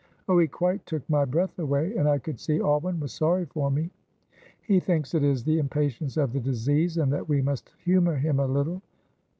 [0.27, 3.69] Oh, he quite took my breath away, and I could see Alwyn was sorry for
[3.69, 3.91] me.
[4.63, 8.39] He thinks it is the impatience of the disease and that we must humour him
[8.39, 8.81] a little.